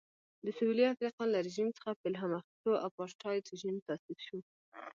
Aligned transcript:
د 0.45 0.47
سوېلي 0.57 0.85
افریقا 0.93 1.23
له 1.33 1.37
رژیم 1.47 1.69
څخه 1.77 1.89
په 1.99 2.03
الهام 2.09 2.31
اخیستو 2.39 2.71
اپارټایډ 2.87 3.43
رژیم 3.53 3.75
تاسیس 3.87 4.19
شو. 4.27 4.39